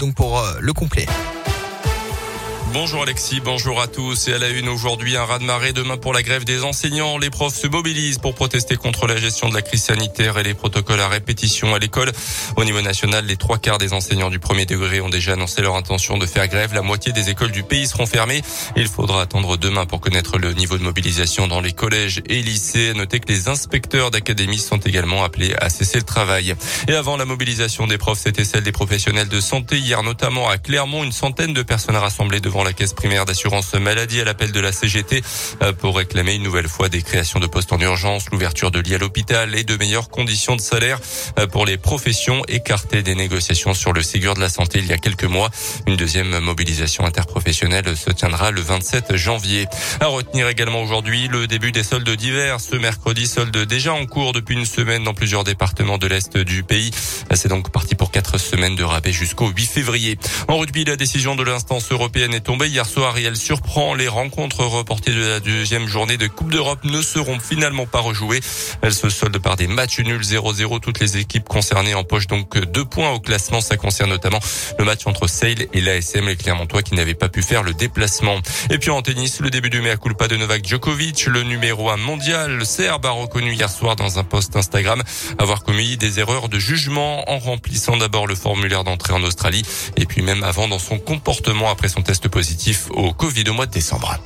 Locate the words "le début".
51.28-51.72, 79.38-79.70